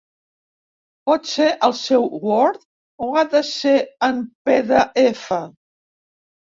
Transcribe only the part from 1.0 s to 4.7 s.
Pot ser el seu word o ha de ser en pe